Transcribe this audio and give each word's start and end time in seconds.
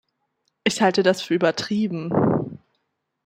Ich 0.63 0.81
halte 0.81 1.03
das 1.03 1.21
für 1.21 1.35
übertrieben! 1.35 2.57